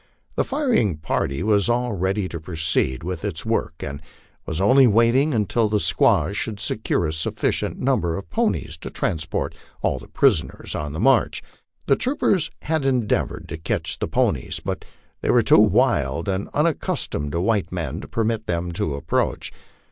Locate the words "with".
3.03-3.23